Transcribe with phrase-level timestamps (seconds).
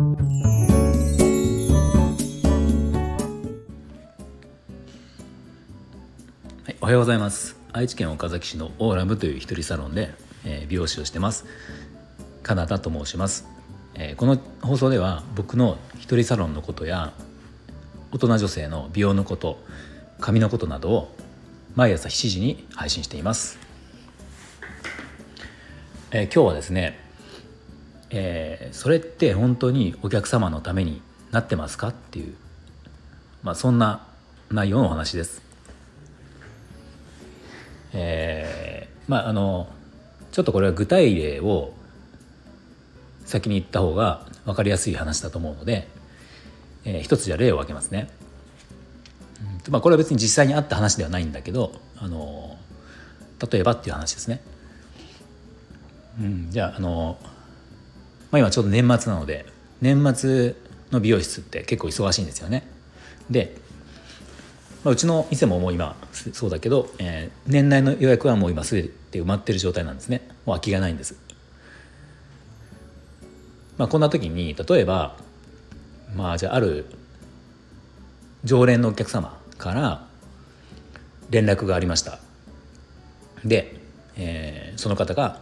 [0.00, 0.06] は
[6.70, 7.58] い、おはようございます。
[7.74, 10.14] 愛知県岡崎市のオーラムという一人サロンで、
[10.46, 11.44] えー、美容師をしてます。
[12.42, 13.46] カナダと申します、
[13.94, 17.12] えー、この放送では僕の一人サロンのことや
[18.10, 19.58] 大人女性の美容のこと
[20.18, 21.14] 髪のことなどを
[21.76, 23.58] 毎朝7時に配信しています、
[26.10, 27.09] えー、今日はですね、
[28.10, 32.34] えー、それって本当にお客様のためになってますかっていう、
[33.42, 34.06] まあ、そんな
[34.50, 35.42] 内容のお話です
[37.92, 39.68] えー、まああの
[40.32, 41.72] ちょっとこれは具体例を
[43.24, 45.88] 先に言った方が分かりやすい話だと思うので、
[46.84, 48.08] えー、一つじゃ例を挙げますね。
[49.68, 52.56] まあ、これは別に実際にあった話ではないんだけど、あの
[53.50, 54.40] 例えばっていう話ですね。
[56.20, 57.18] うん、じゃあ、あの
[58.30, 59.46] まあ、今ちょうど年末なので
[59.80, 60.54] 年末
[60.92, 62.66] の美容室って結構忙しいんですよね。
[63.30, 63.56] で、
[64.84, 65.96] まあ、うちの店ももう今
[66.32, 71.16] そうだけど、えー、年内の予約はもう今すべて埋まってる状態なんですねもう空きがないんです。
[73.78, 75.16] まあ、こんな時に例えば
[76.14, 76.84] まあじゃあある
[78.44, 80.06] 常連のお客様から
[81.30, 82.18] 連絡がありました
[83.44, 83.76] で、
[84.16, 85.40] えー、その方が、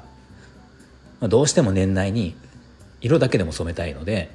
[1.21, 2.37] まあ、どうしても年内に
[3.01, 4.31] 色だけでも染めたいので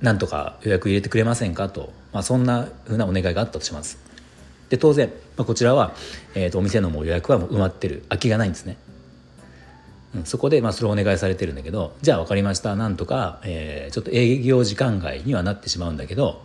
[0.00, 3.98] なんとか予約入れてくれませんかと、まあ、そんなふうなお願いがあったとします
[4.68, 5.94] で当然、まあ、こちらは、
[6.34, 8.76] えーと、お店のもう予約はもう埋まってる空きがないんですね、
[10.14, 16.44] うん、そこでまあそれをお願いされてるんだけどじゃあ分かりましたなんとか、えー、ちょっと営業時間外にはなってしまうんだけど、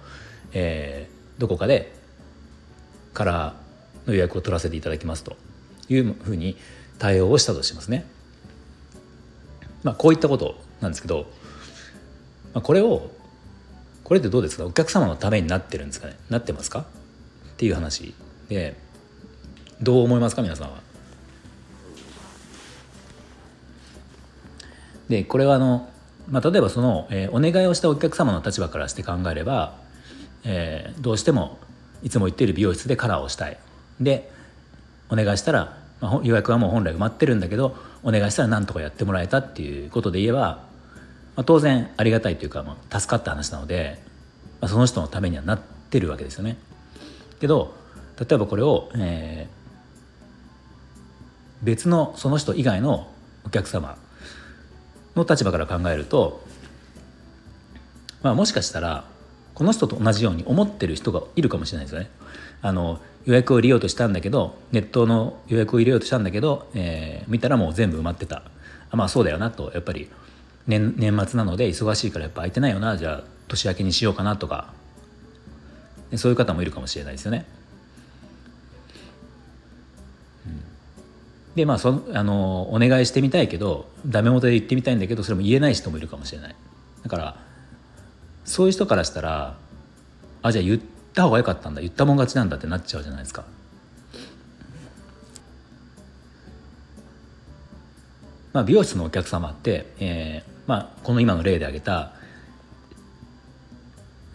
[0.53, 1.93] えー、どこかで
[3.13, 5.35] カラーの予約を取らせていただきますと
[5.89, 6.57] いうふうに
[6.99, 8.05] 対応をしたとしますね。
[9.83, 11.25] まあ、こういったことなんですけど、
[12.53, 13.09] まあ、これを
[14.03, 14.65] これってどうですか？
[14.65, 16.17] お客様のためになってるんですかね？
[16.29, 16.79] なってますか？
[16.79, 16.83] っ
[17.55, 18.13] ていう話
[18.49, 18.75] で
[19.81, 20.41] どう思いますか？
[20.41, 20.81] 皆さんは。
[25.07, 25.89] でこれはあの、
[26.29, 29.77] まあ、例えばその、えー、お願いをしたお客様の立場からして考えれば、
[30.43, 31.57] えー、どうしても
[32.03, 33.57] いつも行っている美容室でカラーをしたい。
[33.99, 34.31] で
[35.09, 40.71] お願いしたら、まあ、予約はもう本来埋まってるんだけどお願いしたら何とかやってもらえたっていうことで言えば
[41.35, 44.01] まあ、当然ありがたいというか、まあ、助かった話なので、
[44.59, 46.57] まあ、その人のためにはなってるわけですよね。
[47.39, 47.73] けど
[48.19, 53.11] 例えばこれを、えー、別のその人以外の
[53.45, 53.97] お客様
[55.15, 56.43] の立場から考えると、
[58.21, 59.05] まあ、もしかしたら
[59.55, 62.09] この人と同じように思ってる人がいるかもしれないですよね。
[62.61, 68.43] あの予約を入れようとしたんだけどネットの予約を入れようとしたんだけど、えー、見たらもう全部埋まってた。
[68.89, 69.71] あまあそうだよなと。
[69.73, 70.09] やっぱり
[70.67, 72.97] 年年末なので忙しいからやっぱ空いてないよな。
[72.97, 74.73] じゃあ年明けにしようかなとか。
[76.17, 77.45] そういう方もいるかもしれないですよね。
[81.55, 86.55] でまあそあのお願いしてみたいけどダメ元で言ってみたいんだけどそれも言えない人もいるかもしれない。
[87.03, 87.37] だから
[88.45, 89.57] そういう人からしたら
[90.41, 90.79] あじゃあ言っ
[91.13, 93.43] た方が良かったんだ言ったもん勝ちなんだってなっちゃうじゃないですか。
[98.53, 102.11] まあ、美容室のお客様って、えーまあ、この今の例で挙げた、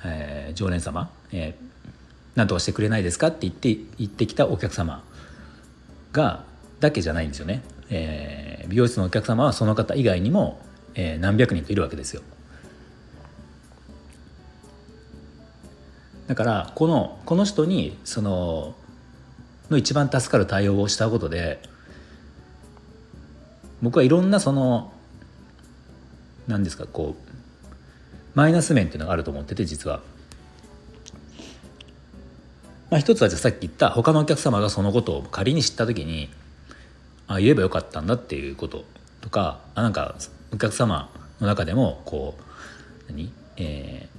[0.05, 1.67] えー、常連様、えー、
[2.35, 5.05] 何とかしてくれないですかって言って言ってきたお客様
[6.13, 6.45] が
[6.81, 10.61] だけじゃないんですよね、えー、美容室のお客様はその方以外にも、
[10.95, 12.23] えー、何百人といるわけですよ。
[16.27, 18.75] だからこのこの人にその
[19.71, 21.61] の一番助かる対応をしたことで
[23.83, 24.93] 僕はいろんなその
[26.47, 27.27] 何ですかこう
[28.35, 30.01] マイナス面っていうのがあると思ってて実は。
[32.89, 36.31] まあ、一つはじゃさっき言った他のお客様がそのことを仮に知った時に
[37.27, 38.85] あ言えばよかったんだっていうこと
[39.21, 40.15] とかあなんか
[40.53, 41.11] お客様
[41.41, 42.39] の中でもこ
[43.09, 44.16] う何、えー、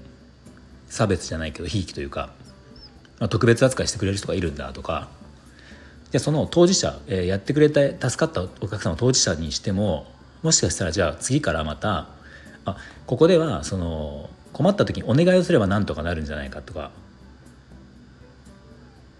[0.90, 2.30] 差別じゃないけどひいきというか、
[3.20, 5.10] まあ、特別扱いしてくれる人がいるんだとか
[6.12, 10.08] じゃその当事者、えー、やってくれた助かったお客様当事者にしても
[10.44, 12.08] もしかしたらじゃあ次からまた
[12.66, 16.92] あここではその困った時にお願いをすればなんとかなるんじゃないかとか、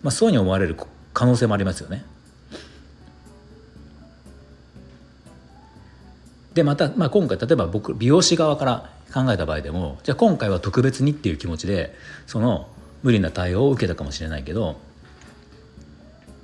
[0.02, 0.76] まあ、そうに思われる
[1.14, 2.06] 可能性もありますよね。
[6.54, 11.94] でまた、まあ、今回例えば僕美容師側から考えた場合でもじゃあ今回は特別にっていう気持ちで
[12.26, 12.70] その
[13.04, 14.80] 無理な対応を受けたかもしれないけど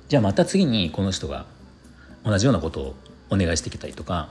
[0.08, 1.46] じゃあまた次にこの人が
[2.24, 2.94] 同じようなことを
[3.30, 4.28] お願いしてきたりとか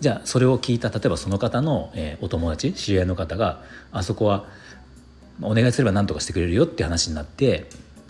[0.00, 3.62] じゃあそれを聞いた例えばその方の、えー、お友達知り合いの方が
[3.92, 4.44] あそこは
[5.42, 7.66] お願いすれば何とかしてくれるよって話になって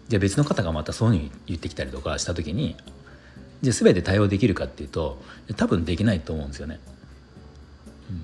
[0.08, 2.76] じゃあ別の方がまたそういうふうに言ってきたりとかした時に
[3.62, 5.20] じゃあ全て対応できるかっていうと
[5.56, 6.78] 多分できないと思うんですよね。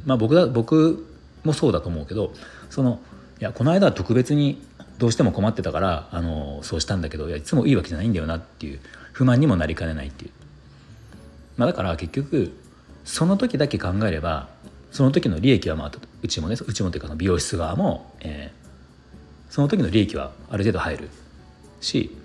[0.05, 1.12] まあ僕だ僕
[1.45, 2.33] もそうだと思うけど
[2.71, 3.01] その
[3.41, 4.63] いやこの間は特別に
[4.99, 8.81] どうしても困ってたからあのそうしたんだけどいやいつもいいわけじゃないんだよなっていう
[9.13, 10.31] 不満にもなりかねないっていう、
[11.57, 12.53] まあ、だから結局
[13.05, 14.49] その時だけ考えれば
[14.93, 15.93] その時の利益はまあ
[16.23, 21.09] うちもねうちもというか美容室側も、えー、その時の利益はある程度入る
[21.81, 22.17] し、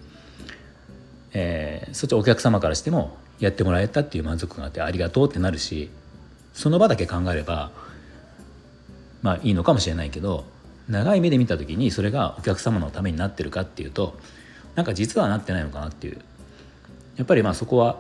[1.34, 5.90] えー、そっちお客様からしてもやってもらえたっていう満足があってありがとうってなるし
[6.54, 7.72] その場だけ考えれば
[9.22, 10.46] まあいいのかもしれないけど
[10.90, 14.18] 長い目で見た時にそれがお客様のためになってるかっていうと
[14.76, 16.22] なんか実はなってないのかなっていう。
[17.18, 18.00] やっぱりまあそこは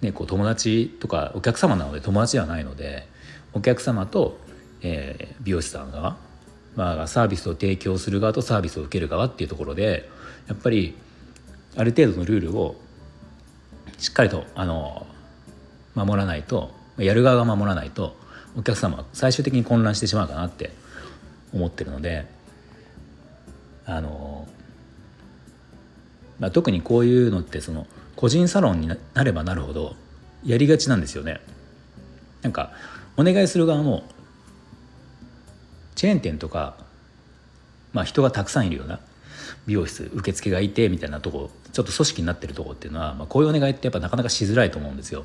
[0.00, 3.06] ねこう友達とかお客様なので友達ではないので
[3.52, 4.38] お客様と、
[4.82, 6.16] えー、美容師さんが、
[6.76, 10.08] まあ、サービスを提供する側とサービスを受ける側っていうところで
[10.48, 10.96] やっぱり
[11.76, 12.76] ある程度のルールを
[13.98, 15.06] しっかりとあの
[15.94, 18.16] 守らないとやる側が守らないと
[18.56, 20.70] お客様は最終的に混乱してしまうかなって
[21.52, 22.26] 思ってるので
[23.86, 24.46] あの、
[26.38, 27.86] まあ、特にこういうのってその
[28.16, 29.96] 個人サロンになればなるほど
[30.44, 31.40] やりがちなんですよね。
[32.42, 32.72] なんか
[33.16, 34.04] お願いする側も
[35.94, 36.76] チェーン店とか、
[37.92, 39.00] まあ、人がたくさんいるような
[39.66, 45.24] 美容室受付がいてみたいなとこちょっと組織になってるとこっていうのは、まあ、こういうお願いってやっぱなかなかしづらいと思うんですよ。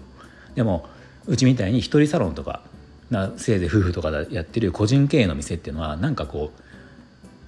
[0.56, 0.88] でも
[1.28, 2.62] うちみたいに一人サロンとか
[3.10, 6.52] なせいぜい夫婦とかでやってる個人経営の店っていうのはなんかこ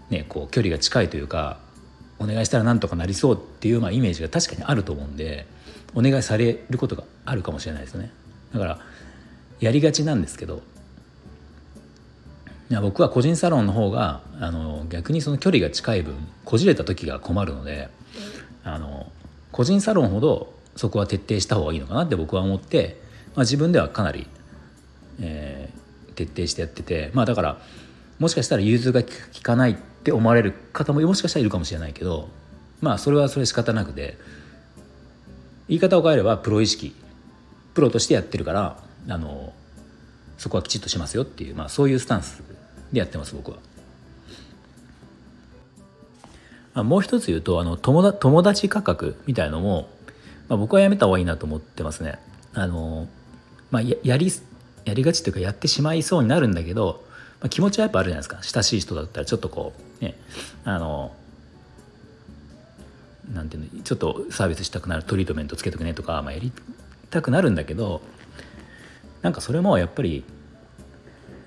[0.10, 1.60] うねこう距離が近いというか
[2.20, 5.46] お願いしたらなんとかなりそうっていうまあイメージが確かにあると思うんで
[5.94, 8.12] お願いされることがあるかもしれないですね。
[8.54, 8.80] だから
[9.60, 10.62] やりがちなんですけど
[12.70, 16.16] いや僕は個人サロンの方があの逆にその距離が近い分
[16.46, 17.90] こじれた時が困るので
[18.64, 19.12] あの
[19.52, 23.02] 個人サロンほどそこは徹底した方がいいのかなって僕は思って、
[23.36, 24.28] まあ、自分ではかなり
[25.22, 27.62] えー、徹底してやっててまあだから
[28.19, 29.07] もしかしたら融通が利
[29.42, 32.30] かないって思われる方ももしかしたらいるかもしれないけど
[32.81, 34.18] まあそれはそれ仕方なくて
[35.68, 36.95] 言い方を変えればプロ意識
[37.74, 39.54] プロとしてやってるからあの
[40.38, 42.44] そこはきちっとしますよっていう、まあ、そういうスタンス
[42.92, 43.57] でやってます僕は。
[46.74, 49.89] あ、もう一つ言うとあの友友達価格みたいのも、
[50.48, 52.18] まあ、僕はやめた方がいいなと思ってますね。
[52.54, 53.07] あの
[53.72, 54.32] まあ、やり
[54.86, 57.04] やりがちというかやってしまいそうになるんだけど、
[57.40, 58.40] まあ、気持ちはやっぱあるじゃないですか。
[58.44, 60.16] 親しい人だったらちょっとこうね
[60.66, 61.16] あの
[63.34, 66.52] なんていうのちょっとサービスしたくなるトリートメントつけとくねとか、まあ、やり
[67.10, 68.02] たくなるんだけど
[69.22, 70.24] なんかそれもやっぱり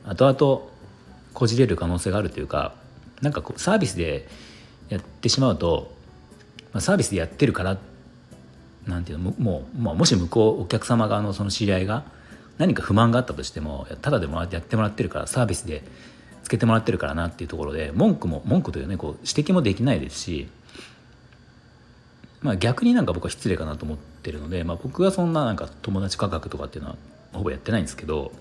[0.06, 0.62] 後々
[1.34, 2.74] こじれる可能性があるというか
[3.20, 4.28] なんかこうサービスで
[4.88, 5.94] やってしまうと、
[6.72, 7.93] まあ、サービスでやってるからって
[8.86, 12.04] なんていうのもう、まあ、もし向こうお客様側のその知り合いが
[12.58, 15.82] 何か不満があったとしてもただでもらってやってもらってるからサービスで
[16.42, 20.48] つけてもらってるからなっていうところで文句も文句というねこう指摘もできないですし、
[22.42, 26.96] まあ、逆になんか僕は失礼かなと思ってるので、まあ、僕はそんななんか友達価格とかっていうのは
[27.32, 28.32] ほぼやってないんですけど、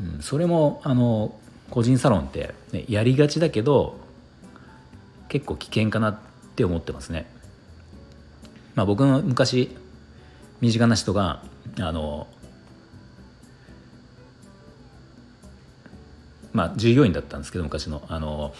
[0.00, 1.34] うん、それもあの
[1.70, 3.96] 個人サロンって、ね、やりがちだけど
[5.28, 7.26] 結構危険かなってって思ってますね。
[8.76, 9.76] まあ、僕の昔
[10.60, 11.42] 身近な人が
[11.80, 12.28] あの
[16.52, 18.54] まあ従業員だったんですけど昔のあの、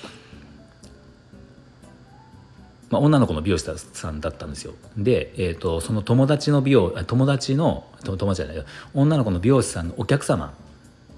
[2.91, 4.75] まあ、女の子の美容師さんだったんですよ。
[4.97, 10.53] で、えーと、その友達の美容友達の友達じゃない女の子の美容師さんのお客様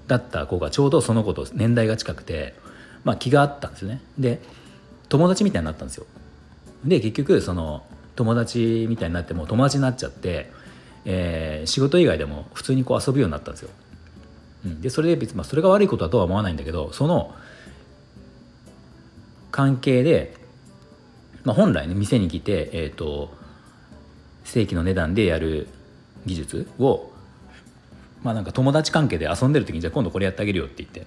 [0.08, 2.54] だった子がちょうどその子と年代が近くて、
[3.02, 4.02] まあ、気があったんですよね。
[4.18, 4.42] で
[5.08, 6.06] 友達みたいになったんですよ。
[6.86, 10.50] で結局その友達みたいになっても友達になっちゃって
[11.08, 13.70] えー、仕事以外でも普通にこう遊ぶようになったんですよ。
[14.66, 17.32] うん、でそれで別に、まあ、それが悪いことだとは思わないんだけどその
[19.52, 20.34] 関係で、
[21.44, 23.32] まあ、本来ね店に来て、えーと、
[24.44, 25.68] 正規の値段でやる
[26.26, 27.12] 技術を
[28.24, 31.06] まあなんか友達関係で遊んでる時にじゃあ今度これやってあげるよって言って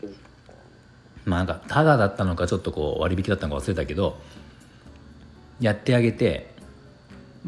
[1.25, 4.17] まあなんかただだったのかちょっとこう割引だったのか忘れたけど
[5.60, 6.50] やってあげて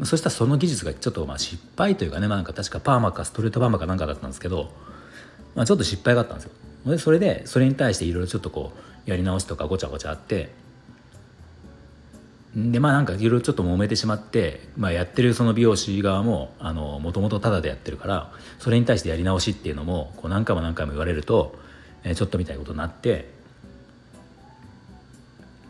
[0.04, 4.72] そしたらその技術がちょっとまあ失敗というかね、まあ、なんか確かパーマかストレートパーマかなんかだったんですけど、
[5.54, 6.50] まあ、ちょっと失敗があったんですよ。
[6.86, 8.72] でそれでそれに対していろいろちょっとこ
[9.06, 10.50] うやり直しとかごちゃごちゃあって
[12.56, 21.54] でまあなんかいろいろちょっと揉めてしまって、まあ、やってるその美容師側ももともとタダでやってるからそれに対してやり直しっていうのもこう何回も何回も言われると、
[22.04, 23.30] えー、ちょっとみたいなことになって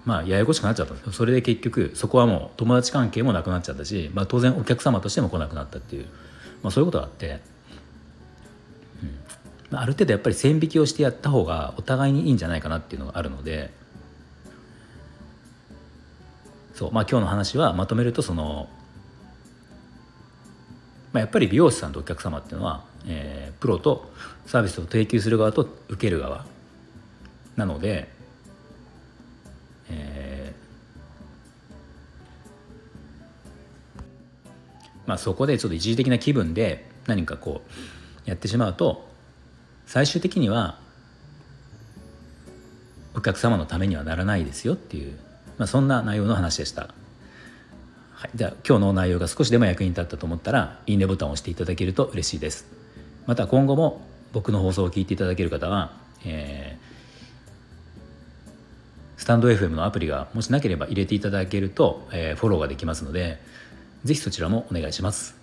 [0.05, 0.95] まあややこしくなっちゃった。
[0.95, 6.07] んですよそれで結局そこはもう友達関係もなくなっちゃったし、まあ、当然お客様としても来なくなったっていう、
[6.63, 7.41] まあ、そういうことがあって、
[9.71, 13.83] うん、ある程度やっぱり線引きをしてやった方がお互いにいいんじゃないかなっていうのがあるので。
[16.75, 16.93] そう。
[16.93, 18.69] まあ今日の話はまとめるとその、
[21.13, 24.13] まあ、やっぱり美容師さんとお客様っていうのは、えー、プロと
[24.47, 26.45] サービスを提供する側と受ける側
[27.57, 28.12] なので、
[35.07, 37.63] まあ、そこでちょっと一時的な気分で何かこ
[38.27, 39.09] うやってしまうと
[39.87, 40.79] 最終的には
[43.15, 45.19] お客様のためにはならないですよっていう
[45.59, 46.89] まあ、そんな内容の話でした。
[48.13, 52.67] はい、では今日の内容が少しでも役に立ったと思ったらいいねボタンを押していただけると嬉しいです。
[53.27, 55.93] また今後も僕の放送を聞いていただける方は、
[56.25, 63.41] えー、スタンド FM のアプリがもしなければ入れていただけると、えー、フォローができますので
[64.05, 65.37] 是非そちらもお願いします。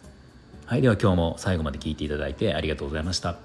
[0.65, 3.37] はい、では今日も最後まで聞いていただいてありがとうございました。